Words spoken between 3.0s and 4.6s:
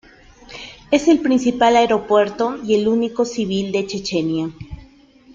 civil, de Chechenia.